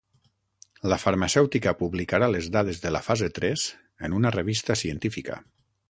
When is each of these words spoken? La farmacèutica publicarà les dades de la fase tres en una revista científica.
La 0.93 0.97
farmacèutica 1.03 1.73
publicarà 1.83 2.31
les 2.37 2.49
dades 2.57 2.81
de 2.87 2.95
la 2.97 3.05
fase 3.09 3.31
tres 3.37 3.67
en 4.09 4.17
una 4.23 4.33
revista 4.39 4.81
científica. 4.85 5.43